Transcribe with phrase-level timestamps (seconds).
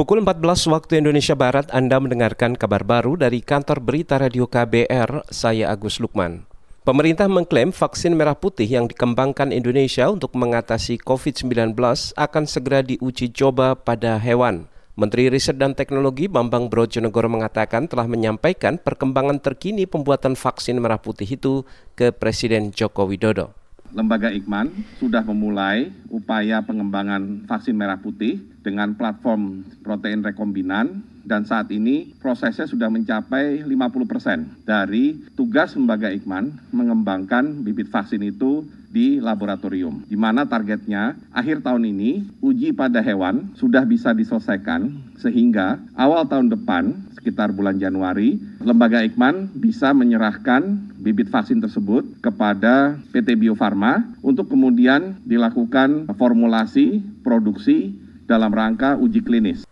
[0.00, 5.68] Pukul 14 waktu Indonesia Barat Anda mendengarkan kabar baru dari kantor berita radio KBR, saya
[5.68, 6.48] Agus Lukman.
[6.88, 11.76] Pemerintah mengklaim vaksin merah putih yang dikembangkan Indonesia untuk mengatasi COVID-19
[12.16, 14.72] akan segera diuji coba pada hewan.
[14.96, 21.28] Menteri Riset dan Teknologi Bambang Brojonegoro mengatakan telah menyampaikan perkembangan terkini pembuatan vaksin merah putih
[21.28, 23.59] itu ke Presiden Joko Widodo.
[23.90, 24.70] Lembaga Ikman
[25.02, 32.70] sudah memulai upaya pengembangan vaksin merah putih dengan platform protein rekombinan dan saat ini prosesnya
[32.70, 33.70] sudah mencapai 50
[34.10, 41.62] persen dari tugas lembaga Ikman mengembangkan bibit vaksin itu di laboratorium, di mana targetnya akhir
[41.62, 48.34] tahun ini uji pada hewan sudah bisa diselesaikan sehingga awal tahun depan sekitar bulan Januari
[48.58, 57.00] lembaga Ikman bisa menyerahkan bibit vaksin tersebut kepada PT Bio Farma untuk kemudian dilakukan formulasi
[57.24, 57.96] produksi
[58.28, 59.64] dalam rangka uji klinis.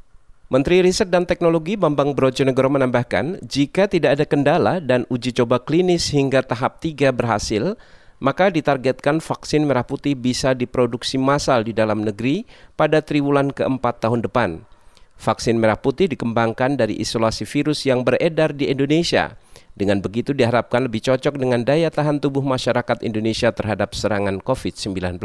[0.48, 6.09] Menteri Riset dan Teknologi Bambang Brojonegoro menambahkan, jika tidak ada kendala dan uji coba klinis
[6.09, 7.76] hingga tahap 3 berhasil,
[8.16, 12.48] maka ditargetkan vaksin merah putih bisa diproduksi massal di dalam negeri
[12.80, 14.65] pada triwulan keempat tahun depan.
[15.20, 19.37] Vaksin merah putih dikembangkan dari isolasi virus yang beredar di Indonesia–
[19.79, 25.23] dengan begitu diharapkan lebih cocok dengan daya tahan tubuh masyarakat Indonesia terhadap serangan COVID-19.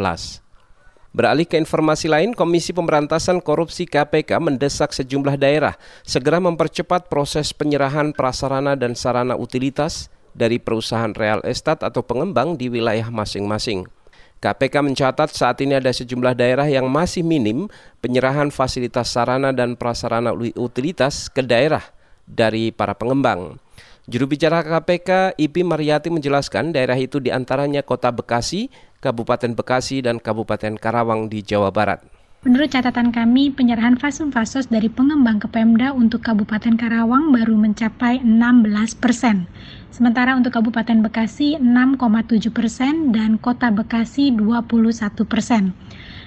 [1.13, 8.13] Beralih ke informasi lain, Komisi Pemberantasan Korupsi KPK mendesak sejumlah daerah segera mempercepat proses penyerahan
[8.13, 13.85] prasarana dan sarana utilitas dari perusahaan real estate atau pengembang di wilayah masing-masing.
[14.41, 17.69] KPK mencatat saat ini ada sejumlah daerah yang masih minim
[18.03, 21.85] penyerahan fasilitas sarana dan prasarana utilitas ke daerah
[22.27, 23.55] dari para pengembang.
[24.03, 28.67] Juru bicara KPK Ipi Mariati menjelaskan daerah itu di antaranya Kota Bekasi,
[28.99, 32.03] Kabupaten Bekasi, dan Kabupaten Karawang di Jawa Barat.
[32.43, 38.99] Menurut catatan kami, penyerahan fasum-fasos dari pengembang ke Pemda untuk Kabupaten Karawang baru mencapai 16
[38.99, 39.47] persen.
[39.87, 45.71] Sementara untuk Kabupaten Bekasi 6,7 persen dan Kota Bekasi 21 persen.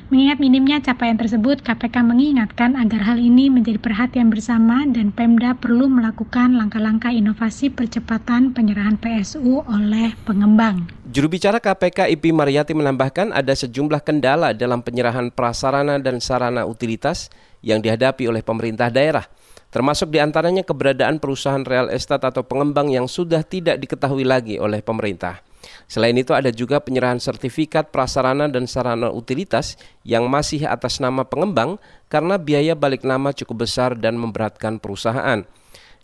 [0.07, 5.91] Mengingat minimnya capaian tersebut, KPK mengingatkan agar hal ini menjadi perhatian bersama dan Pemda perlu
[5.91, 10.87] melakukan langkah-langkah inovasi percepatan penyerahan PSU oleh pengembang.
[11.11, 17.27] Juru bicara KPK Ipi Mariati menambahkan ada sejumlah kendala dalam penyerahan prasarana dan sarana utilitas
[17.67, 19.27] yang dihadapi oleh pemerintah daerah
[19.75, 24.81] termasuk di antaranya keberadaan perusahaan real estate atau pengembang yang sudah tidak diketahui lagi oleh
[24.81, 25.43] pemerintah.
[25.87, 31.79] Selain itu ada juga penyerahan sertifikat prasarana dan sarana utilitas yang masih atas nama pengembang
[32.07, 35.47] karena biaya balik nama cukup besar dan memberatkan perusahaan.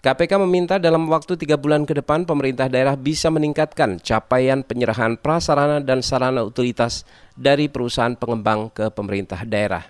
[0.02, 5.78] KPK meminta dalam waktu tiga bulan ke depan pemerintah daerah bisa meningkatkan capaian penyerahan prasarana
[5.78, 7.06] dan sarana utilitas
[7.38, 9.86] dari perusahaan pengembang ke pemerintah daerah.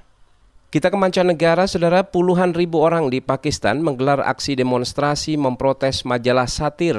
[0.69, 6.97] Kita ke mancanegara, saudara puluhan ribu orang di Pakistan menggelar aksi demonstrasi memprotes majalah satir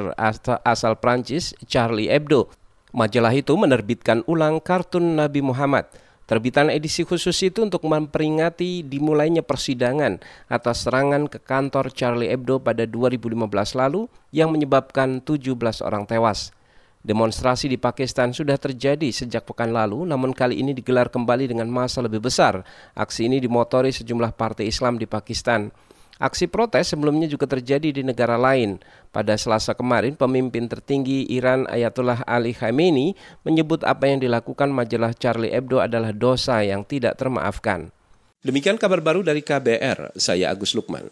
[0.65, 2.49] asal Prancis Charlie Hebdo
[2.93, 5.89] Majalah itu menerbitkan ulang kartun Nabi Muhammad.
[6.29, 12.85] Terbitan edisi khusus itu untuk memperingati dimulainya persidangan atas serangan ke kantor Charlie Hebdo pada
[12.85, 16.53] 2015 lalu yang menyebabkan 17 orang tewas.
[17.01, 21.99] Demonstrasi di Pakistan sudah terjadi sejak pekan lalu, namun kali ini digelar kembali dengan masa
[21.99, 22.61] lebih besar.
[22.93, 25.73] Aksi ini dimotori sejumlah partai Islam di Pakistan.
[26.23, 28.79] Aksi protes sebelumnya juga terjadi di negara lain.
[29.11, 33.11] Pada Selasa kemarin, pemimpin tertinggi Iran Ayatollah Ali Khamenei
[33.43, 37.91] menyebut apa yang dilakukan majalah Charlie Hebdo adalah dosa yang tidak termaafkan.
[38.39, 41.11] Demikian kabar baru dari KBR, saya Agus Lukman.